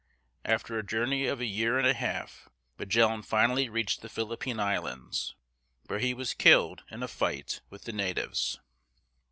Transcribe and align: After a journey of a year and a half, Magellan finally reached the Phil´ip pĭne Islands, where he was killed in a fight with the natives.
After 0.43 0.79
a 0.79 0.83
journey 0.83 1.27
of 1.27 1.39
a 1.39 1.45
year 1.45 1.77
and 1.77 1.85
a 1.85 1.93
half, 1.93 2.49
Magellan 2.79 3.21
finally 3.21 3.69
reached 3.69 4.01
the 4.01 4.07
Phil´ip 4.07 4.37
pĭne 4.37 4.59
Islands, 4.59 5.35
where 5.85 5.99
he 5.99 6.15
was 6.15 6.33
killed 6.33 6.83
in 6.89 7.03
a 7.03 7.07
fight 7.07 7.61
with 7.69 7.83
the 7.83 7.93
natives. 7.93 8.59